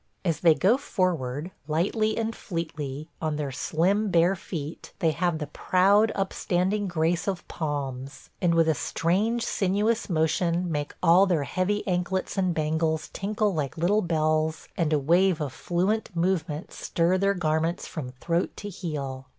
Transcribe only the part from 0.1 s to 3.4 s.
As they go forward, lightly and fleetly, on